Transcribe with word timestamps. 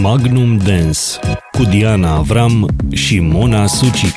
Magnum 0.00 0.56
Dance 0.56 1.00
cu 1.52 1.62
Diana 1.62 2.14
Avram 2.14 2.68
și 2.92 3.20
Mona 3.20 3.66
Sucic. 3.66 4.14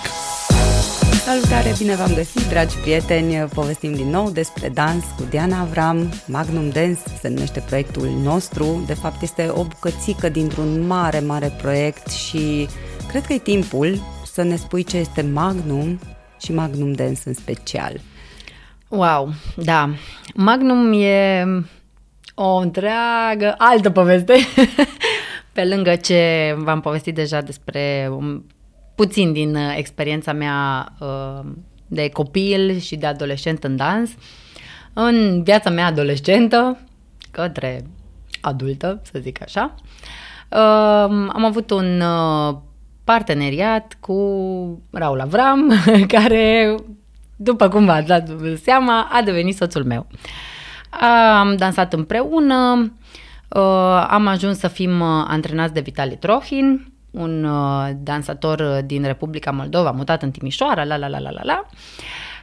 Salutare, 1.26 1.74
bine 1.78 1.96
v-am 1.96 2.14
găsit, 2.14 2.50
dragi 2.50 2.76
prieteni! 2.76 3.36
Povestim 3.36 3.94
din 3.94 4.10
nou 4.10 4.30
despre 4.30 4.70
dans 4.70 5.04
cu 5.04 5.24
Diana 5.30 5.60
Avram. 5.60 6.14
Magnum 6.28 6.70
Dance 6.70 7.00
se 7.22 7.28
numește 7.28 7.64
proiectul 7.68 8.10
nostru. 8.24 8.84
De 8.86 8.94
fapt, 8.94 9.22
este 9.22 9.52
o 9.54 9.64
bucățică 9.64 10.30
dintr-un 10.30 10.88
mare, 10.88 11.20
mare 11.20 11.54
proiect 11.62 12.08
și 12.08 12.68
cred 13.08 13.26
că 13.26 13.34
e 13.34 13.38
timpul 13.38 14.02
să 14.34 14.44
ne 14.44 14.56
spui 14.56 14.84
ce 14.84 14.98
este 14.98 15.22
Magnum 15.22 16.00
și 16.42 16.54
Magnum 16.54 16.92
Dance 16.92 17.22
în 17.26 17.34
special. 17.34 18.00
Wow, 18.88 19.34
da. 19.56 19.90
Magnum 20.36 21.02
e 21.02 21.46
o 22.36 22.56
întreagă 22.56 23.56
altă 23.58 23.90
poveste. 23.90 24.34
Pe 25.58 25.66
lângă 25.66 25.96
ce 25.96 26.56
v-am 26.58 26.80
povestit 26.82 27.16
deja 27.16 27.42
despre 27.42 28.10
um, 28.12 28.46
puțin 28.96 29.34
din 29.34 29.56
uh, 29.56 29.74
experiența 29.78 30.34
mea 30.34 30.88
uh, 31.00 31.50
de 31.88 32.10
copil 32.10 32.78
și 32.80 32.96
de 32.96 33.06
adolescent 33.06 33.64
în 33.64 33.76
dans, 33.76 34.10
în 34.94 35.44
viața 35.44 35.70
mea 35.70 35.86
adolescentă, 35.86 36.80
către 37.32 37.86
adultă, 38.42 39.02
să 39.12 39.20
zic 39.20 39.42
așa, 39.42 39.76
uh, 40.50 41.30
am 41.30 41.46
avut 41.46 41.72
un 41.72 42.04
parteneriat 43.04 43.98
cu 44.00 44.16
Raul 44.92 45.20
Avram, 45.20 45.74
care, 46.14 46.76
după 47.36 47.68
cum 47.68 47.86
v-ați 47.86 48.08
dat 48.08 48.30
seama, 48.64 49.10
a 49.12 49.22
devenit 49.22 49.56
soțul 49.56 49.84
meu. 49.84 50.08
Am 51.40 51.56
dansat 51.56 51.94
împreună, 51.94 52.80
uh, 52.80 52.90
am 54.08 54.28
ajuns 54.28 54.58
să 54.58 54.68
fim 54.68 55.00
uh, 55.00 55.26
antrenați 55.28 55.74
de 55.74 55.80
Vitali 55.80 56.18
Trohin, 56.18 56.92
un 57.12 57.44
uh, 57.44 57.90
dansator 57.98 58.82
din 58.86 59.04
Republica 59.04 59.52
Moldova, 59.52 59.92
mutat 59.92 60.24
în 60.24 60.32
Timișoara, 60.32 60.84
la 60.84 60.98
la 60.98 61.08
la 61.08 61.20
la 61.20 61.30
la 61.30 61.42
la, 61.44 61.66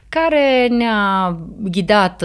care 0.09 0.67
ne-a 0.67 1.37
ghidat 1.59 2.23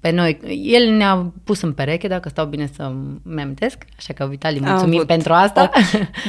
pe 0.00 0.10
noi. 0.10 0.38
El 0.62 0.90
ne-a 0.90 1.32
pus 1.44 1.60
în 1.60 1.72
pereche, 1.72 2.08
dacă 2.08 2.28
stau 2.28 2.46
bine 2.46 2.70
să-mi 2.76 3.40
amintesc, 3.42 3.84
așa 3.98 4.12
că 4.12 4.26
Vitali, 4.26 4.60
mulțumim 4.60 5.04
pentru 5.04 5.32
asta. 5.32 5.70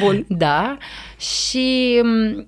Bun. 0.04 0.26
da. 0.46 0.78
Și 1.18 2.02
um, 2.04 2.48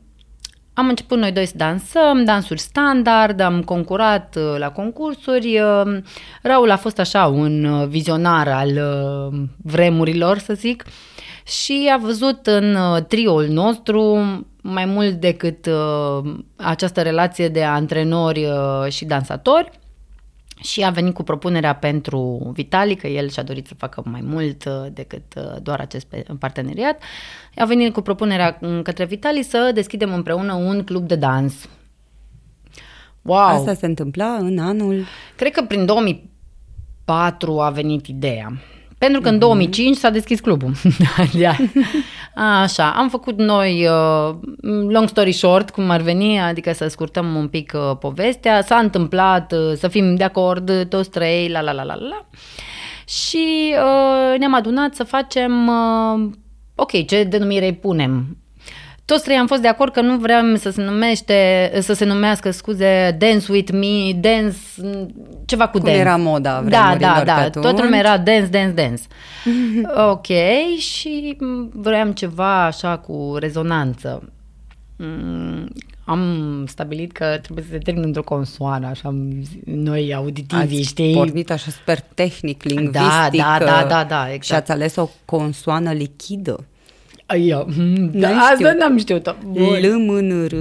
am 0.77 0.87
început 0.87 1.17
noi 1.17 1.31
doi 1.31 1.45
să 1.45 1.53
dansăm, 1.55 2.23
dansuri 2.23 2.59
standard, 2.59 3.39
am 3.39 3.63
concurat 3.63 4.35
uh, 4.37 4.55
la 4.57 4.71
concursuri. 4.71 5.59
Uh, 5.59 5.97
Raul 6.41 6.71
a 6.71 6.77
fost 6.77 6.99
așa 6.99 7.25
un 7.25 7.63
uh, 7.63 7.87
vizionar 7.87 8.47
al 8.47 8.79
vremurilor, 9.57 10.37
să 10.37 10.53
zic, 10.53 10.85
și 11.45 11.91
a 11.93 11.97
văzut 11.97 12.47
în 12.47 12.77
triul 13.07 13.47
nostru 13.47 14.25
mai 14.61 14.85
mult 14.85 15.13
decât 15.13 15.69
această 16.55 17.01
relație 17.01 17.47
de 17.47 17.63
antrenori 17.63 18.47
și 18.87 19.05
dansatori 19.05 19.71
și 20.66 20.83
a 20.83 20.89
venit 20.89 21.13
cu 21.13 21.23
propunerea 21.23 21.75
pentru 21.75 22.52
Vitali, 22.53 22.95
că 22.95 23.08
el 23.08 23.30
și-a 23.30 23.44
dorit 23.44 23.67
să 23.67 23.73
facă 23.73 24.02
mai 24.05 24.21
mult 24.23 24.66
uh, 24.66 24.85
decât 24.91 25.23
uh, 25.35 25.61
doar 25.61 25.80
acest 25.80 26.08
parteneriat. 26.39 27.02
A 27.55 27.66
venit 27.66 27.94
cu 27.94 28.02
propunerea 28.02 28.58
mm, 28.61 28.81
către 28.81 29.05
Vitali 29.05 29.43
să 29.43 29.71
deschidem 29.73 30.13
împreună 30.13 30.53
un 30.53 30.83
club 30.83 31.08
de 31.08 31.16
dans. 31.16 31.69
Wow! 33.21 33.38
Asta 33.38 33.73
se 33.73 33.86
întâmpla 33.86 34.33
în 34.33 34.59
anul... 34.59 35.05
Cred 35.36 35.52
că 35.52 35.61
prin 35.61 35.86
2004 35.86 37.59
a 37.59 37.69
venit 37.69 38.08
ideea. 38.08 38.53
Pentru 39.06 39.22
că 39.23 39.30
mm-hmm. 39.30 39.34
în 39.34 39.39
2005 39.39 39.89
mhm. 39.89 40.00
s-a 40.00 40.09
deschis 40.09 40.39
clubul. 40.39 40.72
Da. 41.39 41.56
Așa, 42.61 42.89
am 42.89 43.09
făcut 43.09 43.38
noi, 43.38 43.88
uh, 43.88 44.36
long 44.88 45.08
story 45.08 45.32
short, 45.32 45.70
cum 45.70 45.89
ar 45.89 46.02
veni, 46.02 46.39
adică 46.39 46.73
să 46.73 46.88
scurtăm 46.88 47.36
un 47.36 47.48
pic 47.48 47.73
uh, 47.76 47.98
povestea, 47.99 48.61
s-a 48.61 48.76
întâmplat 48.76 49.52
uh, 49.52 49.73
să 49.76 49.88
fim 49.88 50.15
de 50.15 50.23
acord 50.23 50.86
toți 50.89 51.10
trei, 51.10 51.49
la 51.49 51.61
la 51.61 51.71
la 51.71 51.83
la 51.83 51.95
la. 51.95 52.26
Și 53.08 53.73
uh, 53.73 54.39
ne-am 54.39 54.54
adunat 54.54 54.95
să 54.95 55.04
facem, 55.04 55.67
uh, 55.67 56.30
ok, 56.76 57.05
ce 57.05 57.23
denumire 57.23 57.65
îi 57.65 57.76
punem? 57.76 58.38
Toți 59.05 59.23
trei 59.23 59.38
am 59.38 59.48
fost 59.48 59.61
de 59.61 59.67
acord 59.67 59.93
că 59.93 60.02
nu 60.02 60.17
vrem 60.17 60.55
să 60.55 60.70
se 60.70 60.83
numește, 60.83 61.71
să 61.82 61.93
se 61.93 62.05
numească, 62.05 62.52
scuze, 62.52 63.16
Dance 63.20 63.52
with 63.52 63.71
me, 63.71 64.11
Dance, 64.20 64.58
ceva 65.45 65.67
cu 65.67 65.77
Cum 65.77 65.86
dance. 65.86 65.99
era 65.99 66.16
moda 66.16 66.61
Da, 66.61 66.95
da, 66.99 67.21
da, 67.26 67.49
toată 67.49 67.82
lumea 67.82 67.99
era 67.99 68.17
dance, 68.17 68.45
dance, 68.45 68.71
dance. 68.73 69.02
ok, 70.11 70.27
și 70.77 71.38
vreau 71.73 72.11
ceva 72.11 72.65
așa 72.65 72.98
cu 72.98 73.36
rezonanță. 73.39 74.30
Mm, 74.98 75.67
am 76.05 76.64
stabilit 76.67 77.11
că 77.11 77.39
trebuie 77.42 77.65
să 77.65 77.71
se 77.71 77.77
termină 77.77 78.05
într-o 78.05 78.23
consoană, 78.23 78.88
așa 78.88 79.15
noi 79.65 80.14
auditivi, 80.14 80.61
ați 80.61 80.82
știi? 80.82 81.14
pornit 81.14 81.52
așa 81.52 81.71
super 81.71 81.99
tehnic, 81.99 82.64
da, 82.64 82.73
lingvistic. 82.73 83.42
Da, 83.42 83.58
da, 83.60 83.65
da, 83.65 83.86
da, 83.88 84.04
da 84.04 84.26
exact. 84.33 84.44
Și 84.44 84.54
ați 84.54 84.71
ales 84.71 84.95
o 84.95 85.10
consoană 85.26 85.92
lichidă. 85.92 86.65
Eu, 87.33 87.67
da, 88.11 88.30
asta 88.30 88.73
n-am 88.73 88.97
știut-o. 88.97 89.31
L, 89.53 89.97
M, 89.97 90.11
N, 90.11 90.47
R 90.47 90.55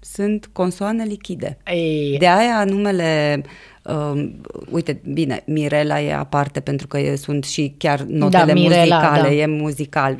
sunt 0.00 0.48
consoane 0.52 1.04
lichide. 1.04 1.58
Ei. 1.64 2.16
De 2.18 2.28
aia 2.28 2.64
numele 2.64 3.42
Uh, 3.88 4.30
uite, 4.70 5.00
bine, 5.12 5.42
Mirela 5.46 6.00
e 6.00 6.14
aparte 6.14 6.60
pentru 6.60 6.86
că 6.86 6.98
e, 6.98 7.16
sunt 7.16 7.44
și 7.44 7.74
chiar 7.78 8.00
notele 8.00 8.44
da, 8.44 8.52
Mirela, 8.52 8.96
muzicale, 8.96 9.28
da. 9.28 9.34
e 9.34 9.46
muzical. 9.46 10.18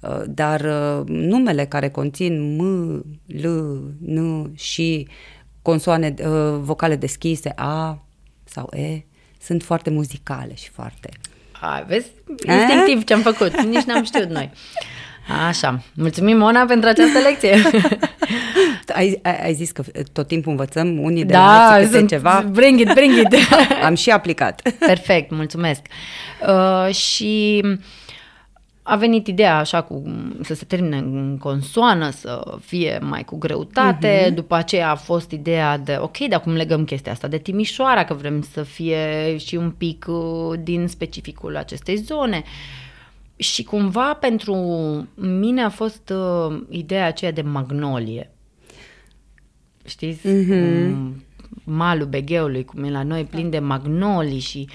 Uh, 0.00 0.22
dar 0.26 0.60
uh, 0.60 1.06
numele 1.06 1.64
care 1.64 1.88
conțin 1.88 2.56
M, 2.56 2.60
L, 3.26 3.46
N 3.98 4.50
și 4.54 5.08
consoane, 5.62 6.14
uh, 6.18 6.58
vocale 6.60 6.96
deschise, 6.96 7.52
A 7.56 8.06
sau 8.44 8.70
E, 8.76 9.04
sunt 9.40 9.62
foarte 9.62 9.90
muzicale 9.90 10.54
și 10.54 10.70
foarte... 10.70 11.08
Hai, 11.52 11.84
vezi? 11.86 12.10
Instinctiv 12.46 13.04
ce 13.04 13.14
am 13.14 13.20
făcut, 13.20 13.60
nici 13.60 13.84
n-am 13.84 14.04
știut 14.04 14.28
noi. 14.28 14.50
Așa. 15.46 15.82
Mulțumim, 15.94 16.36
Mona, 16.36 16.64
pentru 16.64 16.88
această 16.88 17.18
lecție. 17.18 17.56
ai, 18.98 19.20
ai, 19.22 19.44
ai 19.44 19.54
zis 19.54 19.70
că 19.70 19.82
tot 20.12 20.26
timpul 20.26 20.50
învățăm 20.50 21.02
unii 21.02 21.24
de 21.24 21.32
da, 21.32 21.78
la 21.78 21.86
sunt, 21.86 22.08
ceva. 22.08 22.44
Bring 22.50 22.80
it, 22.80 22.92
bring 22.92 23.16
it. 23.16 23.34
Am 23.86 23.94
și 23.94 24.10
aplicat. 24.10 24.62
Perfect, 24.78 25.30
mulțumesc. 25.30 25.80
Uh, 26.48 26.94
și 26.94 27.62
a 28.82 28.96
venit 28.96 29.26
ideea 29.26 29.58
așa 29.58 29.82
cu 29.82 30.02
să 30.42 30.54
se 30.54 30.64
termine 30.64 30.96
în 30.96 31.38
consoană, 31.40 32.10
să 32.10 32.58
fie 32.64 32.98
mai 33.02 33.24
cu 33.24 33.36
greutate, 33.36 34.26
uh-huh. 34.26 34.34
după 34.34 34.54
aceea 34.54 34.90
a 34.90 34.94
fost 34.94 35.30
ideea 35.30 35.78
de 35.78 35.96
ok, 36.00 36.18
dar 36.18 36.40
cum 36.40 36.52
legăm 36.54 36.84
chestia 36.84 37.12
asta 37.12 37.28
de 37.28 37.38
Timișoara, 37.38 38.04
că 38.04 38.14
vrem 38.14 38.46
să 38.52 38.62
fie 38.62 39.36
și 39.36 39.56
un 39.56 39.70
pic 39.70 40.06
uh, 40.08 40.58
din 40.62 40.86
specificul 40.88 41.56
acestei 41.56 41.96
zone. 41.96 42.42
Uh, 42.44 42.83
și 43.36 43.62
cumva 43.62 44.14
pentru 44.14 44.54
mine 45.14 45.62
a 45.62 45.68
fost 45.68 46.12
uh, 46.14 46.60
ideea 46.68 47.06
aceea 47.06 47.32
de 47.32 47.42
magnolie. 47.42 48.30
Știți? 49.84 50.28
Mm-hmm. 50.28 50.94
Malul 51.64 52.06
Begheului, 52.06 52.64
cum 52.64 52.84
e 52.84 52.90
la 52.90 53.02
noi, 53.02 53.24
plin 53.24 53.50
de 53.50 53.58
magnolii 53.58 54.38
și 54.38 54.68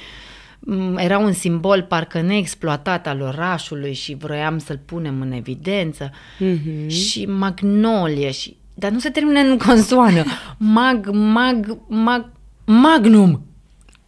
um, 0.59 0.97
era 0.97 1.17
un 1.17 1.31
simbol 1.31 1.83
parcă 1.83 2.21
neexploatat 2.21 3.07
al 3.07 3.21
orașului 3.21 3.93
și 3.93 4.13
vroiam 4.13 4.57
să-l 4.57 4.79
punem 4.85 5.21
în 5.21 5.31
evidență. 5.31 6.09
Mm-hmm. 6.09 6.87
Și 6.87 7.25
magnolie 7.25 8.31
și... 8.31 8.57
Dar 8.73 8.91
nu 8.91 8.99
se 8.99 9.09
termină 9.09 9.39
în 9.39 9.57
consoană. 9.57 10.23
Mag, 10.57 11.09
mag, 11.11 11.77
mag, 11.87 12.31
magnum. 12.65 13.45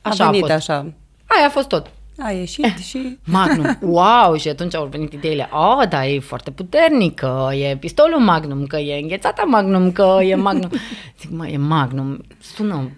Așa 0.02 0.26
a 0.26 0.30
venit 0.30 0.50
a 0.50 0.54
fost. 0.54 0.70
așa. 0.70 0.94
Aia 1.26 1.46
a 1.46 1.50
fost 1.50 1.68
tot. 1.68 1.92
A 2.18 2.32
ieșit 2.32 2.78
și... 2.78 3.18
Magnum, 3.24 3.78
wow! 3.82 4.36
Și 4.36 4.48
atunci 4.48 4.76
au 4.76 4.86
venit 4.86 5.14
ideile, 5.14 5.50
oh, 5.52 5.88
da, 5.90 6.08
e 6.08 6.20
foarte 6.20 6.52
puternic, 6.52 7.16
că 7.16 7.50
e 7.54 7.78
pistolul 7.78 8.20
Magnum, 8.20 8.66
că 8.66 8.78
e 8.78 9.02
înghețata 9.02 9.44
Magnum, 9.44 9.92
că 9.92 10.18
e 10.22 10.36
Magnum. 10.36 10.70
Zic, 11.20 11.30
mă, 11.30 11.48
e 11.48 11.58
Magnum, 11.58 12.24
sună 12.40 12.90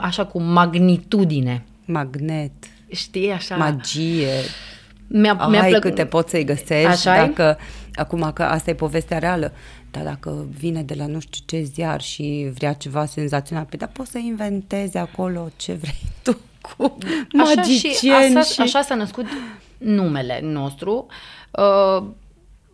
așa 0.00 0.26
cu 0.26 0.40
magnitudine. 0.40 1.64
Magnet. 1.84 2.52
Știi, 2.88 3.30
așa... 3.30 3.56
Magie. 3.56 4.28
Mi-a, 5.06 5.32
Ai, 5.32 5.50
mi-a 5.50 5.62
plăcut. 5.62 5.80
câte 5.80 6.04
poți 6.04 6.30
să-i 6.30 6.44
găsești 6.44 6.86
așa 6.86 7.26
dacă... 7.26 7.58
Acum 7.94 8.30
că 8.34 8.42
asta 8.42 8.70
e 8.70 8.74
povestea 8.74 9.18
reală, 9.18 9.52
dar 9.90 10.02
dacă 10.02 10.46
vine 10.58 10.82
de 10.82 10.94
la 10.94 11.06
nu 11.06 11.20
știu 11.20 11.44
ce 11.46 11.62
ziar 11.62 12.00
și 12.00 12.50
vrea 12.54 12.72
ceva 12.72 13.06
senzațional, 13.06 13.64
pe 13.64 13.76
păi 13.76 13.86
da 13.86 13.92
poți 13.92 14.10
să 14.10 14.18
inventezi 14.18 14.96
acolo 14.96 15.48
ce 15.56 15.72
vrei 15.72 16.00
tu 16.22 16.36
cu 16.76 16.96
magicieni. 17.32 18.36
Așa, 18.36 18.40
și, 18.40 18.52
și... 18.52 18.60
așa 18.60 18.82
s-a 18.82 18.94
născut 18.94 19.26
numele 19.78 20.40
nostru. 20.42 21.06
Uh, 21.50 22.02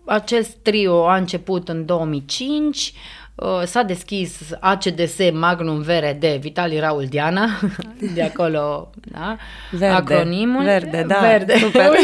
acest 0.04 0.50
trio 0.62 1.08
a 1.08 1.16
început 1.16 1.68
în 1.68 1.84
2005, 1.86 2.92
uh, 3.34 3.62
s-a 3.64 3.82
deschis 3.82 4.38
ACDS 4.60 5.16
Magnum 5.32 5.80
Vere 5.80 6.16
de 6.20 6.38
Vitali 6.40 6.78
Raul 6.78 7.04
Diana, 7.04 7.48
de 8.14 8.22
acolo, 8.22 8.90
da? 9.00 9.36
Verde, 9.70 9.86
acronimul. 9.86 10.64
Verde, 10.64 11.04
da, 11.08 11.18
Verde. 11.20 11.58
super. 11.58 11.90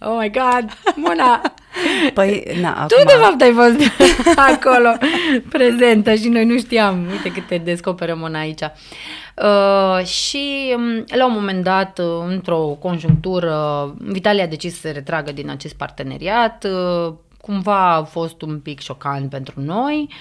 Oh 0.00 0.16
my 0.20 0.30
God, 0.30 0.70
Mona! 0.96 1.54
Păi, 2.14 2.58
na, 2.60 2.72
acum... 2.72 2.86
Tu, 2.86 3.04
de 3.04 3.16
fapt, 3.20 3.40
ai 3.40 3.52
fost 3.52 3.92
acolo 4.52 4.96
prezentă 5.48 6.14
și 6.14 6.28
noi 6.28 6.44
nu 6.44 6.58
știam. 6.58 7.06
Uite 7.10 7.32
cât 7.32 7.46
te 7.46 7.58
descoperă 7.58 8.14
Mona 8.14 8.38
aici. 8.38 8.62
Uh, 8.62 10.04
și 10.06 10.74
um, 10.76 11.04
la 11.06 11.26
un 11.26 11.32
moment 11.32 11.64
dat, 11.64 11.98
uh, 11.98 12.24
într-o 12.28 12.58
conjunctură, 12.58 13.56
Vitalia 13.98 14.44
a 14.44 14.46
decis 14.46 14.74
să 14.74 14.80
se 14.80 14.90
retragă 14.90 15.32
din 15.32 15.50
acest 15.50 15.74
parteneriat. 15.74 16.64
Uh, 16.64 17.14
cumva 17.40 17.94
a 17.94 18.02
fost 18.02 18.42
un 18.42 18.60
pic 18.60 18.80
șocant 18.80 19.30
pentru 19.30 19.60
noi. 19.60 20.08
Uh, 20.08 20.14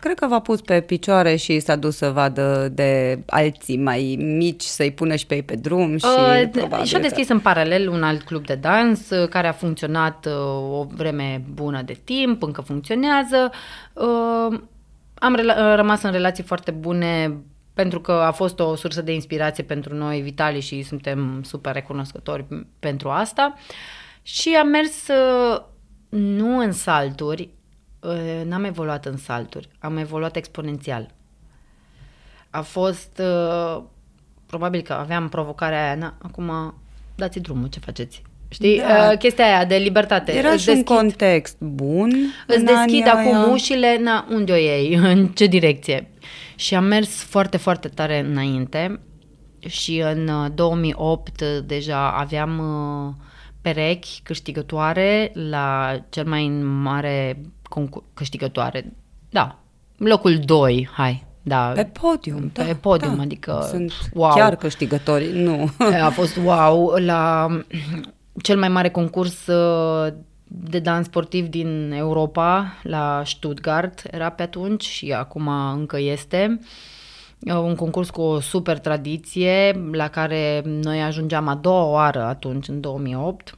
Cred 0.00 0.18
că 0.18 0.26
v-a 0.26 0.40
pus 0.40 0.60
pe 0.60 0.80
picioare 0.80 1.36
și 1.36 1.60
s-a 1.60 1.76
dus 1.76 1.96
să 1.96 2.10
vadă 2.10 2.68
de 2.72 3.22
alții 3.26 3.76
mai 3.76 4.16
mici, 4.18 4.62
să-i 4.62 4.92
pună 4.92 5.16
și 5.16 5.26
pe 5.26 5.34
ei 5.34 5.42
pe 5.42 5.54
drum 5.54 5.96
și 5.96 6.04
uh, 6.04 6.84
Și-a 6.84 6.98
deschis 6.98 7.26
că... 7.26 7.32
în 7.32 7.40
paralel 7.40 7.88
un 7.88 8.02
alt 8.02 8.22
club 8.22 8.46
de 8.46 8.54
dans 8.54 9.10
uh, 9.10 9.28
care 9.28 9.48
a 9.48 9.52
funcționat 9.52 10.26
uh, 10.26 10.78
o 10.78 10.84
vreme 10.84 11.42
bună 11.52 11.82
de 11.82 11.98
timp, 12.04 12.42
încă 12.42 12.60
funcționează. 12.60 13.50
Uh, 13.92 14.60
am 15.14 15.36
rela- 15.36 15.74
rămas 15.74 16.02
în 16.02 16.12
relații 16.12 16.44
foarte 16.44 16.70
bune 16.70 17.36
pentru 17.74 18.00
că 18.00 18.12
a 18.12 18.30
fost 18.30 18.60
o 18.60 18.74
sursă 18.74 19.02
de 19.02 19.12
inspirație 19.12 19.64
pentru 19.64 19.94
noi, 19.94 20.20
Vitali, 20.20 20.60
și 20.60 20.82
suntem 20.82 21.42
super 21.42 21.72
recunoscători 21.72 22.46
pentru 22.78 23.08
asta. 23.08 23.54
Și 24.22 24.56
am 24.60 24.68
mers 24.68 25.06
nu 26.08 26.58
în 26.58 26.72
salturi, 26.72 27.42
Uh, 27.42 27.59
n-am 28.44 28.64
evoluat 28.64 29.06
în 29.06 29.16
salturi, 29.16 29.68
am 29.78 29.96
evoluat 29.96 30.36
exponențial. 30.36 31.10
A 32.50 32.60
fost, 32.60 33.20
uh, 33.20 33.82
probabil 34.46 34.80
că 34.80 34.92
aveam 34.92 35.28
provocarea 35.28 35.84
aia, 35.84 35.94
na, 35.94 36.14
acum 36.22 36.74
dați 37.14 37.40
drumul, 37.40 37.68
ce 37.68 37.78
faceți? 37.78 38.22
Știi? 38.48 38.78
Da. 38.78 39.10
Uh, 39.10 39.18
chestia 39.18 39.44
aia 39.44 39.64
de 39.64 39.76
libertate. 39.76 40.36
Era 40.36 40.50
îți 40.50 40.60
și 40.60 40.66
deschid, 40.66 40.88
un 40.88 40.96
context 40.96 41.56
bun. 41.60 42.10
Îți 42.46 42.64
deschid 42.64 43.08
acum 43.08 43.34
aia. 43.34 43.46
ușile, 43.46 43.98
na, 43.98 44.26
unde 44.30 44.52
o 44.52 44.56
iei, 44.56 44.94
în 45.12 45.26
ce 45.26 45.46
direcție. 45.46 46.10
Și 46.54 46.74
am 46.74 46.84
mers 46.84 47.22
foarte, 47.22 47.56
foarte 47.56 47.88
tare 47.88 48.18
înainte 48.18 49.00
și 49.68 49.98
în 49.98 50.52
2008 50.54 51.42
deja 51.42 52.10
aveam 52.10 52.60
perechi 53.60 54.20
câștigătoare 54.22 55.30
la 55.34 55.98
cel 56.08 56.26
mai 56.26 56.48
mare 56.62 57.36
concur- 57.36 57.59
câștigătoare. 58.14 58.92
Da, 59.30 59.58
locul 59.96 60.38
2, 60.38 60.88
hai. 60.92 61.28
Da, 61.42 61.72
pe 61.74 61.84
podium, 61.84 62.48
pe 62.48 62.62
da, 62.62 62.74
podium, 62.80 63.16
da. 63.16 63.22
adică 63.22 63.66
sunt 63.68 63.92
wow. 64.12 64.34
chiar 64.34 64.56
câștigători, 64.56 65.32
nu. 65.32 65.70
A 66.06 66.10
fost 66.10 66.36
wow 66.36 66.94
la 66.96 67.48
cel 68.42 68.58
mai 68.58 68.68
mare 68.68 68.90
concurs 68.90 69.46
uh, 69.46 70.12
de 70.44 70.78
dans 70.78 71.06
sportiv 71.06 71.46
din 71.46 71.92
Europa, 71.96 72.72
la 72.82 73.22
Stuttgart, 73.24 74.02
era 74.10 74.30
pe 74.30 74.42
atunci 74.42 74.84
și 74.84 75.12
acum 75.12 75.48
încă 75.48 75.98
este. 75.98 76.60
Uh, 77.40 77.54
un 77.54 77.74
concurs 77.74 78.10
cu 78.10 78.20
o 78.20 78.40
super 78.40 78.78
tradiție 78.78 79.88
la 79.92 80.08
care 80.08 80.62
noi 80.64 81.02
ajungeam 81.02 81.48
a 81.48 81.54
doua 81.54 81.84
oară 81.84 82.22
atunci, 82.22 82.68
în 82.68 82.80
2008 82.80 83.54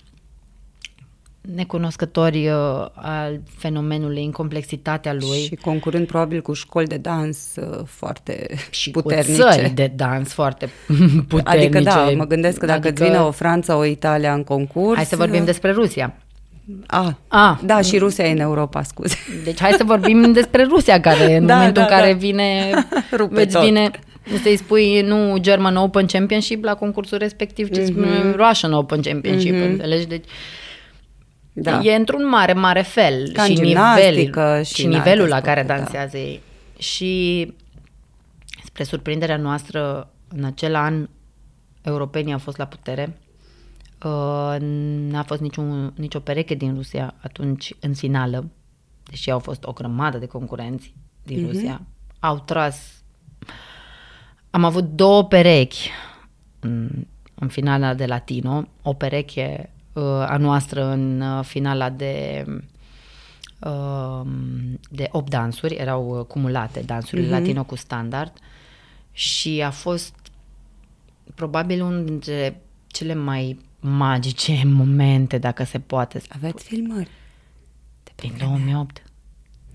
necunoscători 1.42 2.48
uh, 2.48 2.86
al 2.94 3.40
fenomenului, 3.56 4.24
în 4.24 4.30
complexitatea 4.30 5.12
lui. 5.12 5.38
Și 5.38 5.54
concurând 5.54 6.06
probabil 6.06 6.40
cu 6.40 6.52
școli 6.52 6.86
de 6.86 6.96
dans 6.96 7.56
uh, 7.56 7.78
foarte 7.86 8.46
și 8.70 8.90
puternice. 8.90 9.42
cu 9.42 9.48
țări 9.50 9.70
de 9.70 9.92
dans 9.96 10.32
foarte 10.32 10.68
puternice. 11.28 11.66
Adică 11.66 11.80
da, 11.80 12.10
mă 12.16 12.26
gândesc 12.26 12.58
că 12.58 12.66
dacă 12.66 12.88
adică... 12.88 13.04
vine 13.04 13.18
o 13.18 13.30
Franța, 13.30 13.76
o 13.76 13.84
Italia 13.84 14.32
în 14.32 14.44
concurs... 14.44 14.96
Hai 14.96 15.04
să 15.04 15.16
vorbim 15.16 15.40
uh, 15.40 15.46
despre 15.46 15.70
Rusia. 15.70 16.14
A, 16.86 17.18
A, 17.28 17.60
da, 17.64 17.80
și 17.80 17.98
Rusia 17.98 18.24
e 18.24 18.32
în 18.32 18.38
Europa, 18.38 18.82
scuze. 18.82 19.16
Deci 19.44 19.60
hai 19.60 19.72
să 19.72 19.84
vorbim 19.84 20.32
despre 20.32 20.62
Rusia, 20.62 21.00
care 21.00 21.36
în 21.36 21.46
da, 21.46 21.54
momentul 21.54 21.82
da, 21.82 21.88
în 21.88 22.00
care 22.00 22.12
da. 22.12 22.18
vine, 22.18 22.70
Rupe 23.16 23.44
tot. 23.44 23.64
vine 23.64 23.90
să-i 24.42 24.56
spui 24.56 25.00
nu 25.00 25.36
German 25.38 25.76
Open 25.76 26.06
Championship 26.06 26.64
la 26.64 26.74
concursul 26.74 27.18
respectiv, 27.18 27.68
ci 27.68 27.78
mm-hmm. 27.78 28.34
Russian 28.36 28.72
Open 28.72 29.00
Championship, 29.00 29.54
mm-hmm. 29.54 29.70
înțelegi? 29.70 30.06
Deci 30.06 30.24
da. 31.52 31.80
E 31.82 31.94
într-un 31.94 32.28
mare, 32.28 32.52
mare 32.52 32.82
fel. 32.82 33.32
Ca 33.32 33.44
și, 33.44 33.60
nivel, 33.60 34.14
și, 34.64 34.74
și 34.74 34.86
nivelul 34.86 35.28
la 35.28 35.40
care 35.40 35.62
da. 35.62 35.76
dansează 35.76 36.16
da. 36.16 36.22
ei. 36.22 36.40
Și 36.78 37.54
spre 38.64 38.84
surprinderea 38.84 39.36
noastră, 39.36 40.10
în 40.28 40.44
acel 40.44 40.74
an, 40.74 41.08
europenii 41.82 42.32
au 42.32 42.38
fost 42.38 42.56
la 42.56 42.64
putere. 42.64 43.18
Uh, 44.04 44.56
n-a 45.10 45.22
fost 45.22 45.40
niciun, 45.40 45.92
nicio 45.96 46.20
pereche 46.20 46.54
din 46.54 46.74
Rusia 46.74 47.14
atunci 47.22 47.74
în 47.80 47.94
finală, 47.94 48.50
deși 49.10 49.30
au 49.30 49.38
fost 49.38 49.64
o 49.64 49.72
grămadă 49.72 50.18
de 50.18 50.26
concurenți 50.26 50.94
din 51.22 51.44
uh-huh. 51.44 51.50
Rusia. 51.50 51.82
Au 52.20 52.38
tras... 52.38 53.02
Am 54.50 54.64
avut 54.64 54.84
două 54.84 55.24
perechi 55.24 55.90
în, 56.60 56.90
în 57.34 57.48
finala 57.48 57.94
de 57.94 58.06
latino, 58.06 58.68
o 58.82 58.92
pereche 58.92 59.70
uh, 59.70 59.81
a 60.26 60.36
noastră 60.36 60.84
în 60.84 61.20
uh, 61.20 61.44
finala 61.44 61.90
de 61.90 62.44
uh, 63.60 64.26
de 64.90 65.08
8 65.10 65.30
dansuri, 65.30 65.74
erau 65.74 66.18
uh, 66.18 66.24
cumulate 66.24 66.80
dansurile 66.80 67.26
uh-huh. 67.26 67.30
latino 67.30 67.64
cu 67.64 67.76
standard 67.76 68.32
și 69.12 69.62
a 69.64 69.70
fost 69.70 70.14
probabil 71.34 71.82
unul 71.82 72.04
dintre 72.04 72.62
cele 72.86 73.14
mai 73.14 73.58
magice 73.80 74.62
momente, 74.80 75.38
dacă 75.38 75.64
se 75.64 75.78
poate. 75.78 76.20
Aveți 76.28 76.64
filmări? 76.64 77.08
Din 78.14 78.32
2008. 78.38 79.02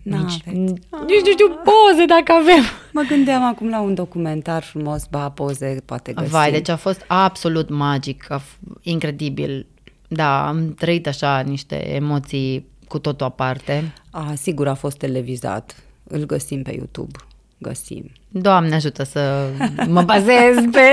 Nici, 0.03 0.43
nici 0.43 1.25
nu 1.25 1.31
știu 1.31 1.47
poze 1.47 2.05
dacă 2.05 2.31
avem. 2.31 2.63
Mă 2.93 3.01
gândeam 3.01 3.43
acum 3.43 3.69
la 3.69 3.79
un 3.79 3.93
documentar 3.93 4.63
frumos, 4.63 5.05
ba, 5.09 5.29
poze 5.29 5.81
poate 5.85 6.13
găsi. 6.13 6.29
Vai, 6.29 6.51
deci 6.51 6.69
a 6.69 6.75
fost 6.75 7.03
absolut 7.07 7.69
magic, 7.69 8.31
a 8.31 8.41
f- 8.41 8.81
incredibil. 8.81 9.65
Da, 10.07 10.47
am 10.47 10.73
trăit 10.73 11.07
așa 11.07 11.39
niște 11.39 11.93
emoții 11.93 12.65
cu 12.87 12.99
totul 12.99 13.25
aparte. 13.25 13.93
A, 14.09 14.33
sigur 14.35 14.67
a 14.67 14.73
fost 14.73 14.97
televizat. 14.97 15.75
Îl 16.03 16.25
găsim 16.25 16.61
pe 16.61 16.73
YouTube. 16.73 17.17
Găsim. 17.57 18.11
Doamne 18.29 18.75
ajută 18.75 19.03
să 19.03 19.49
mă 19.87 20.01
bazez 20.01 20.55
pe 20.71 20.89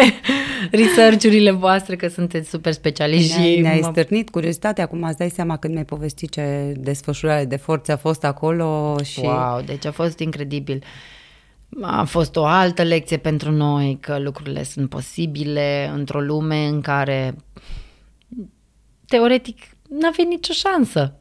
research-urile 0.79 1.51
voastre, 1.51 1.97
că 1.97 2.09
sunteți 2.09 2.49
super 2.49 2.73
specialiști. 2.73 3.39
Ne-ai, 3.39 3.61
ne-ai 3.61 3.81
mă... 3.83 3.89
stârnit 3.91 4.31
curiozitatea, 4.31 4.85
acum 4.85 5.03
îți 5.03 5.19
dai 5.19 5.31
seama 5.31 5.57
când 5.57 5.73
mi-ai 5.73 5.85
povestit 5.85 6.31
ce 6.31 6.75
desfășurare 6.77 7.45
de 7.45 7.57
forțe 7.57 7.93
a 7.93 7.97
fost 7.97 8.25
acolo 8.25 8.97
și... 9.03 9.21
Wow, 9.21 9.61
deci 9.65 9.85
a 9.85 9.91
fost 9.91 10.19
incredibil. 10.19 10.83
A 11.81 12.05
fost 12.05 12.37
o 12.37 12.45
altă 12.45 12.83
lecție 12.83 13.17
pentru 13.17 13.51
noi 13.51 13.99
că 14.01 14.19
lucrurile 14.19 14.63
sunt 14.63 14.89
posibile 14.89 15.91
într-o 15.95 16.21
lume 16.21 16.67
în 16.67 16.81
care 16.81 17.35
teoretic 19.15 19.59
n-avea 19.89 20.25
nicio 20.29 20.53
șansă. 20.53 21.15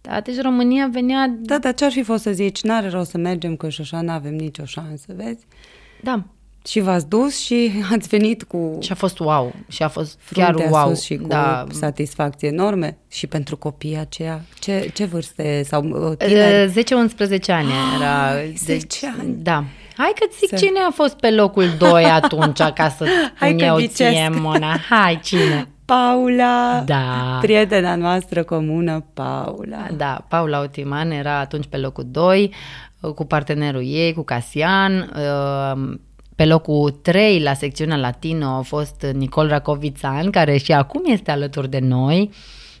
Da, 0.00 0.20
deci 0.20 0.40
România 0.40 0.88
venea... 0.92 1.36
Da, 1.38 1.58
dar 1.58 1.74
ce-ar 1.74 1.90
fi 1.90 2.02
fost 2.02 2.22
să 2.22 2.32
zici? 2.32 2.62
N-are 2.62 2.88
rost 2.88 3.10
să 3.10 3.18
mergem, 3.18 3.56
că 3.56 3.68
și 3.68 3.80
așa 3.80 4.00
n-avem 4.00 4.34
nicio 4.34 4.64
șansă, 4.64 5.06
vezi? 5.16 5.46
Da. 6.02 6.22
Și 6.66 6.80
v-ați 6.80 7.08
dus 7.08 7.38
și 7.38 7.70
ați 7.92 8.08
venit 8.08 8.42
cu... 8.42 8.78
Și 8.80 8.92
a 8.92 8.94
fost 8.94 9.18
wow. 9.18 9.54
Și 9.68 9.82
a 9.82 9.88
fost 9.88 10.18
chiar 10.32 10.54
wow. 10.54 10.88
Sus 10.88 11.02
și 11.02 11.16
cu 11.16 11.26
da. 11.26 11.66
satisfacție 11.70 12.48
enorme. 12.48 12.98
Și 13.08 13.26
pentru 13.26 13.56
copiii 13.56 13.98
aceia, 13.98 14.44
ce, 14.58 14.90
ce 14.94 15.04
vârste 15.04 15.62
sau 15.64 15.84
uh, 15.84 16.16
tineri? 16.16 16.70
10-11 16.70 16.74
ani 17.46 17.68
era. 17.96 18.32
10 18.54 18.64
deci, 18.66 19.04
ani? 19.04 19.34
Da. 19.42 19.64
Hai 19.96 20.12
că 20.18 20.26
zic 20.38 20.48
să... 20.48 20.56
cine 20.56 20.78
a 20.88 20.90
fost 20.90 21.14
pe 21.14 21.30
locul 21.30 21.68
2 21.78 22.04
atunci 22.04 22.62
ca 22.74 22.88
să 22.88 23.06
Hai 23.40 23.56
iau 23.58 23.80
ție, 23.80 24.28
Mona. 24.32 24.78
Hai, 24.88 25.20
cine? 25.22 25.68
Paula, 25.86 26.82
da. 26.86 27.38
prietena 27.40 27.94
noastră 27.94 28.42
comună, 28.42 29.04
Paula. 29.14 29.86
Da, 29.96 30.24
Paula 30.28 30.60
Otiman 30.60 31.10
era 31.10 31.38
atunci 31.38 31.66
pe 31.66 31.76
locul 31.76 32.06
2 32.10 32.54
cu 33.14 33.24
partenerul 33.24 33.82
ei, 33.84 34.12
cu 34.12 34.22
Casian. 34.22 35.12
Uh, 35.16 35.98
pe 36.36 36.44
locul 36.44 36.90
3 36.90 37.40
la 37.42 37.54
secțiunea 37.54 37.96
latino 37.96 38.46
a 38.46 38.60
fost 38.60 39.06
Nicol 39.12 39.48
Racovițan, 39.48 40.30
care 40.30 40.56
și 40.56 40.72
acum 40.72 41.02
este 41.04 41.30
alături 41.30 41.70
de 41.70 41.78
noi, 41.78 42.30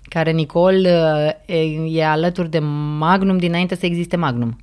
care 0.02 0.30
Nicol 0.30 0.74
uh, 0.74 1.96
e 1.96 2.04
alături 2.04 2.50
de 2.50 2.58
Magnum 2.98 3.38
dinainte 3.38 3.74
să 3.74 3.86
existe 3.86 4.16
Magnum. 4.16 4.56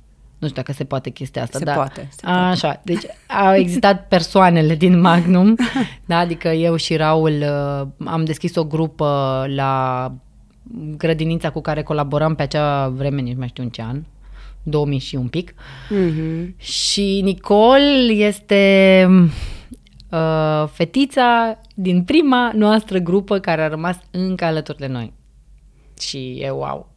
Nu 0.44 0.50
știu 0.50 0.62
dacă 0.62 0.72
se 0.72 0.84
poate 0.84 1.10
chestia 1.10 1.42
asta. 1.42 1.58
Se 1.58 1.64
da. 1.64 1.72
poate. 1.72 2.08
Se 2.10 2.20
poate. 2.22 2.38
Așa, 2.38 2.80
deci 2.84 3.02
au 3.46 3.54
existat 3.54 4.06
persoanele 4.14 4.74
din 4.74 5.00
Magnum, 5.00 5.56
da, 6.06 6.18
adică 6.18 6.48
eu 6.48 6.76
și 6.76 6.96
Raul 6.96 7.42
uh, 7.42 8.08
am 8.08 8.24
deschis 8.24 8.56
o 8.56 8.64
grupă 8.64 9.44
la 9.48 10.12
grădinița 10.96 11.50
cu 11.50 11.60
care 11.60 11.82
colaboram 11.82 12.34
pe 12.34 12.42
acea 12.42 12.88
vreme, 12.88 13.20
nici 13.20 13.36
mai 13.36 13.48
știu 13.48 13.62
în 13.62 13.68
ce 13.68 13.82
an, 13.82 14.02
2000 14.62 14.98
și 14.98 15.16
un 15.16 15.28
pic. 15.28 15.54
Mm-hmm. 15.54 16.56
Și 16.56 17.20
Nicol 17.22 18.08
este 18.08 19.06
uh, 20.10 20.68
fetița 20.68 21.58
din 21.74 22.02
prima 22.02 22.50
noastră 22.54 22.98
grupă 22.98 23.38
care 23.38 23.62
a 23.62 23.68
rămas 23.68 23.96
încă 24.10 24.44
alături 24.44 24.78
de 24.78 24.86
noi. 24.86 25.12
și 26.00 26.38
e 26.40 26.50
wow. 26.50 26.93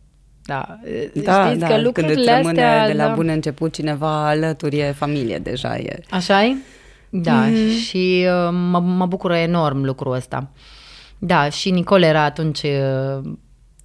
Da, 0.48 0.80
da 1.14 1.46
știți 1.46 1.60
da, 1.60 1.68
că 1.68 1.82
lucrurile 1.82 2.14
când 2.14 2.26
îți 2.26 2.36
rămâne 2.36 2.64
astea, 2.64 2.88
de 2.88 2.94
la 2.94 3.08
da. 3.08 3.14
bun 3.14 3.28
început 3.28 3.74
cineva 3.74 4.28
alături, 4.28 4.78
e 4.78 4.92
familie 4.92 5.38
deja. 5.38 5.78
E. 5.78 6.00
așa 6.10 6.46
e? 6.46 6.56
Da, 7.10 7.50
mm-hmm. 7.50 7.86
și 7.86 8.26
uh, 8.26 8.50
mă, 8.70 8.80
mă 8.80 9.06
bucură 9.06 9.36
enorm 9.36 9.84
lucrul 9.84 10.14
ăsta. 10.14 10.50
Da, 11.20 11.50
și 11.50 11.72
Nicole 11.72 12.06
era 12.06 12.24
atunci 12.24 12.62
uh, 12.62 13.32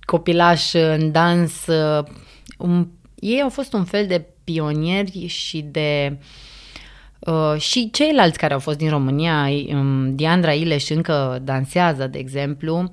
copilaș 0.00 0.72
în 0.72 1.12
dans. 1.12 1.66
Uh, 1.66 2.04
un, 2.58 2.86
ei 3.14 3.40
au 3.42 3.48
fost 3.48 3.72
un 3.72 3.84
fel 3.84 4.06
de 4.06 4.26
pionieri 4.44 5.26
și 5.26 5.60
de 5.70 6.18
uh, 7.18 7.60
și 7.60 7.90
ceilalți 7.90 8.38
care 8.38 8.52
au 8.52 8.58
fost 8.58 8.78
din 8.78 8.88
România, 8.88 9.48
um, 9.68 10.14
Diandra 10.14 10.52
Ileș 10.52 10.88
încă 10.88 11.40
dansează, 11.42 12.06
de 12.06 12.18
exemplu, 12.18 12.90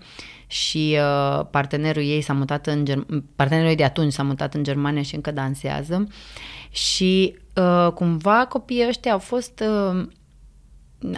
și 0.51 0.97
uh, 0.97 1.45
partenerul 1.51 2.01
ei 2.03 2.21
s-a 2.21 2.33
mutat 2.33 2.67
în 2.67 2.85
Germ- 2.85 3.23
partenerul 3.35 3.69
ei 3.69 3.75
de 3.75 3.83
atunci 3.83 4.13
s-a 4.13 4.23
mutat 4.23 4.53
în 4.53 4.63
Germania 4.63 5.01
și 5.01 5.15
încă 5.15 5.31
dansează 5.31 6.07
și 6.69 7.35
uh, 7.55 7.91
cumva 7.93 8.45
copiii 8.45 8.87
ăștia 8.87 9.11
au 9.11 9.19
fost 9.19 9.63
uh, 9.91 10.07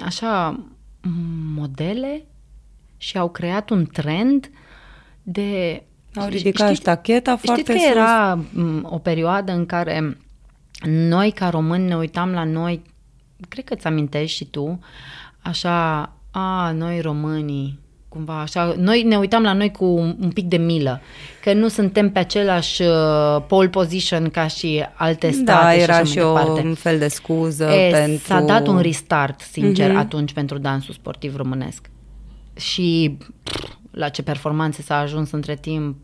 așa 0.05 0.59
modele 1.55 2.25
și 2.97 3.17
au 3.17 3.29
creat 3.29 3.69
un 3.69 3.85
trend 3.85 4.50
de 5.23 5.83
au 6.15 6.27
ridicat 6.27 6.67
știți, 6.67 6.81
ștacheta 6.81 7.35
foarte 7.38 7.61
Știți 7.61 7.77
că 7.77 7.83
sus. 7.83 7.97
era 7.97 8.39
o 8.83 8.97
perioadă 8.97 9.51
în 9.51 9.65
care 9.65 10.17
noi 10.85 11.31
ca 11.31 11.50
români 11.50 11.88
ne 11.88 11.95
uitam 11.95 12.31
la 12.31 12.43
noi, 12.43 12.81
cred 13.50 13.63
că 13.65 13.75
ți 13.75 13.88
amintești 13.88 14.38
și 14.38 14.45
tu, 14.45 14.79
așa, 15.41 16.01
a, 16.31 16.71
noi 16.71 17.01
românii, 17.01 17.79
cumva 18.13 18.41
așa, 18.41 18.75
noi 18.77 19.03
ne 19.03 19.18
uitam 19.18 19.44
la 19.44 19.53
noi 19.53 19.72
cu 19.72 19.86
un 20.20 20.32
pic 20.34 20.46
de 20.46 20.58
milă, 20.58 21.01
că 21.44 21.53
nu 21.53 21.68
suntem 21.68 22.12
pe 22.12 22.20
același 22.20 22.82
uh, 22.82 23.44
pole 23.48 23.68
position 23.68 24.30
ca 24.30 24.48
și 24.48 24.84
alte 24.94 25.27
da, 25.27 25.34
state 25.34 25.63
da, 25.63 25.75
era 25.75 26.03
și, 26.03 26.12
și 26.12 26.20
o, 26.20 26.39
un 26.63 26.74
fel 26.74 27.00
de 27.00 27.08
scuză 27.08 27.65
e, 27.65 27.91
pentru... 27.91 28.25
S-a 28.25 28.41
dat 28.41 28.68
un 28.68 28.80
restart, 28.80 29.39
sincer, 29.39 29.91
uh-huh. 29.91 29.98
atunci 29.98 30.34
pentru 30.34 30.58
dansul 30.58 30.94
sportiv 30.94 31.36
românesc. 31.36 31.89
Și 32.53 33.18
pff, 33.44 33.77
la 33.91 34.10
ce 34.10 34.24
performanțe 34.24 34.82
s-a 34.82 34.98
ajuns 35.00 35.32
între 35.32 35.56
timp, 35.56 35.98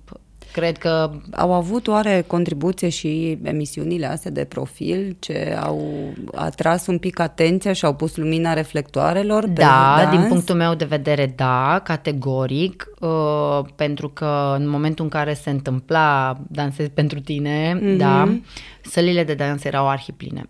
Cred 0.51 0.77
că 0.77 1.12
au 1.32 1.54
avut 1.54 1.88
oare 1.88 2.24
contribuție 2.27 2.89
și 2.89 3.38
emisiunile 3.44 4.06
astea 4.06 4.32
de 4.32 4.44
profil 4.44 5.16
ce 5.20 5.58
au 5.62 6.13
atras 6.36 6.88
un 6.88 6.98
pic 6.98 7.20
atenția 7.20 7.74
și 7.74 7.86
au 7.86 7.96
pus 7.96 8.16
lumina 8.16 8.54
reflectoarelor 8.54 9.44
pe 9.44 9.50
Da, 9.54 9.96
dans? 9.98 10.18
din 10.18 10.27
punctul 10.27 10.56
meu 10.56 10.75
de 10.75 10.86
vedere 10.86 11.34
da, 11.36 11.82
categoric, 11.84 12.88
uh, 13.00 13.60
pentru 13.75 14.10
că 14.10 14.56
în 14.58 14.70
momentul 14.70 15.04
în 15.04 15.10
care 15.10 15.34
se 15.34 15.50
întâmpla 15.50 16.38
dansez 16.48 16.88
pentru 16.94 17.20
tine, 17.20 17.80
mm-hmm. 17.80 17.98
da, 17.98 18.38
sălile 18.82 19.24
de 19.24 19.34
dans 19.34 19.63
erau 19.63 19.88
arhipline. 19.89 20.46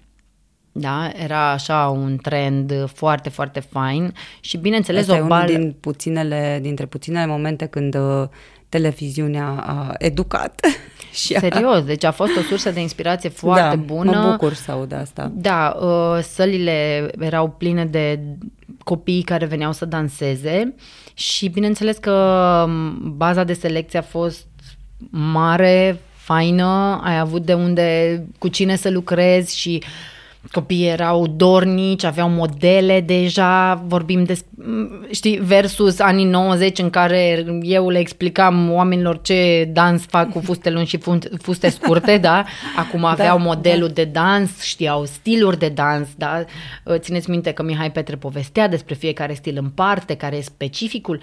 Da, 0.80 1.10
era 1.24 1.52
așa 1.52 1.88
un 1.88 2.18
trend 2.22 2.90
foarte, 2.94 3.30
foarte 3.30 3.60
fain 3.60 4.14
și 4.40 4.58
bineînțeles 4.58 5.10
Asta 5.10 5.24
o 5.24 5.28
bal... 5.28 5.46
din 5.46 5.76
puținele, 5.80 6.60
dintre 6.62 6.86
puținele 6.86 7.26
momente 7.26 7.66
când 7.66 7.96
uh, 7.96 8.28
televiziunea 8.70 9.64
a 9.68 9.94
educat. 9.98 10.60
și 11.24 11.34
a... 11.34 11.40
Serios, 11.40 11.84
deci 11.84 12.04
a 12.04 12.12
fost 12.12 12.38
o 12.38 12.42
sursă 12.42 12.72
de 12.72 12.80
inspirație 12.80 13.30
foarte 13.30 13.76
da, 13.76 13.76
bună. 13.76 14.12
mă 14.12 14.32
bucur 14.32 14.54
să 14.54 14.72
aud 14.72 14.94
asta. 14.94 15.32
Da, 15.34 15.78
uh, 15.82 16.24
sălile 16.24 17.10
erau 17.20 17.50
pline 17.50 17.86
de 17.86 18.20
copii 18.84 19.22
care 19.22 19.46
veneau 19.46 19.72
să 19.72 19.86
danseze 19.86 20.76
și 21.14 21.48
bineînțeles 21.50 21.98
că 21.98 22.14
um, 22.68 23.14
baza 23.18 23.44
de 23.44 23.54
selecție 23.54 24.00
a 24.00 24.02
fost 24.02 24.46
mare, 25.10 26.00
faină, 26.14 27.02
ai 27.04 27.20
avut 27.20 27.46
de 27.46 27.54
unde, 27.54 28.24
cu 28.38 28.48
cine 28.48 28.76
să 28.76 28.90
lucrezi 28.90 29.58
și 29.58 29.82
uh, 29.84 29.90
copiii 30.52 30.88
erau 30.88 31.28
dornici, 31.28 32.04
aveau 32.04 32.30
modele 32.30 33.02
deja, 33.02 33.84
vorbim 33.86 34.24
de, 34.24 34.38
știi, 35.12 35.38
versus 35.38 36.00
anii 36.00 36.26
90 36.26 36.80
în 36.80 36.90
care 36.90 37.46
eu 37.62 37.90
le 37.90 38.00
explicam 38.00 38.72
oamenilor 38.72 39.22
ce 39.22 39.70
dans 39.74 40.06
fac 40.06 40.32
cu 40.32 40.40
fuste 40.40 40.70
lungi 40.70 40.90
și 40.90 41.00
fuste 41.42 41.70
scurte, 41.70 42.18
da? 42.18 42.46
Acum 42.76 43.02
da, 43.02 43.10
aveau 43.10 43.38
da, 43.38 43.44
modelul 43.44 43.88
da. 43.88 43.94
de 43.94 44.04
dans, 44.04 44.62
știau 44.62 45.06
stiluri 45.06 45.60
de 45.60 45.70
dans, 45.70 46.08
da? 46.18 46.44
Țineți 46.98 47.30
minte 47.30 47.52
că 47.52 47.64
Mihai 47.64 47.92
Petre 47.92 48.16
povestea 48.16 48.68
despre 48.68 48.96
fiecare 48.96 49.34
stil 49.34 49.58
în 49.58 49.70
parte, 49.70 50.16
care 50.16 50.36
e 50.36 50.42
specificul. 50.42 51.20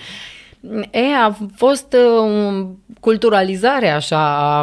E, 0.91 1.17
a 1.25 1.37
fost 1.55 1.97
uh, 2.17 2.67
culturalizare 3.01 3.89
așa 3.89 4.63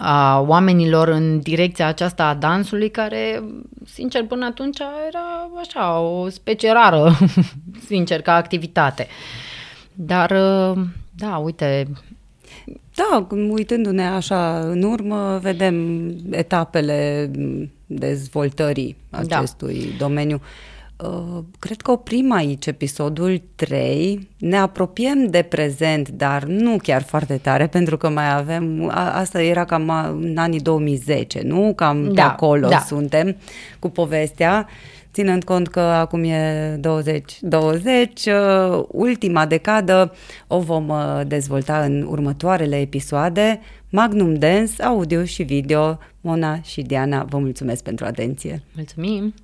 a 0.00 0.40
oamenilor 0.40 1.08
în 1.08 1.40
direcția 1.40 1.86
aceasta 1.86 2.24
a 2.24 2.34
dansului, 2.34 2.90
care, 2.90 3.42
sincer, 3.84 4.24
până 4.24 4.44
atunci 4.44 4.78
era 4.78 5.50
așa, 5.60 5.98
o 5.98 6.28
specie 6.28 6.72
rară, 6.72 7.18
sincer, 7.88 8.22
ca 8.22 8.34
activitate. 8.34 9.06
Dar, 9.94 10.30
da, 11.10 11.36
uite... 11.36 11.86
Da, 12.94 13.26
uitându-ne 13.50 14.06
așa 14.06 14.58
în 14.58 14.82
urmă, 14.82 15.38
vedem 15.42 16.08
etapele 16.30 17.30
dezvoltării 17.86 18.96
da. 19.10 19.18
acestui 19.18 19.88
da. 19.90 20.04
domeniu. 20.04 20.40
Uh, 21.04 21.44
cred 21.58 21.80
că 21.80 21.90
oprim 21.90 22.32
aici 22.32 22.66
episodul 22.66 23.42
3. 23.54 24.28
Ne 24.38 24.56
apropiem 24.56 25.26
de 25.26 25.42
prezent, 25.42 26.08
dar 26.08 26.44
nu 26.44 26.76
chiar 26.82 27.02
foarte 27.02 27.36
tare, 27.36 27.66
pentru 27.66 27.96
că 27.96 28.08
mai 28.08 28.34
avem. 28.36 28.90
A, 28.90 29.18
asta 29.18 29.42
era 29.42 29.64
cam 29.64 30.16
în 30.20 30.36
anii 30.36 30.60
2010, 30.60 31.40
nu? 31.44 31.72
Cam 31.76 32.04
da, 32.04 32.10
de 32.10 32.20
acolo 32.20 32.68
da. 32.68 32.78
suntem 32.78 33.36
cu 33.78 33.88
povestea. 33.88 34.68
Ținând 35.12 35.44
cont 35.44 35.68
că 35.68 35.80
acum 35.80 36.24
e 36.24 36.76
2020, 36.80 38.26
uh, 38.26 38.84
ultima 38.88 39.46
decadă 39.46 40.12
o 40.46 40.60
vom 40.60 40.88
uh, 40.88 41.20
dezvolta 41.26 41.80
în 41.80 42.06
următoarele 42.08 42.80
episoade. 42.80 43.60
Magnum 43.90 44.34
Dance, 44.34 44.82
audio 44.82 45.24
și 45.24 45.42
video. 45.42 45.98
Mona 46.20 46.60
și 46.62 46.82
Diana, 46.82 47.24
vă 47.24 47.38
mulțumesc 47.38 47.82
pentru 47.82 48.04
atenție. 48.04 48.62
Mulțumim! 48.74 49.34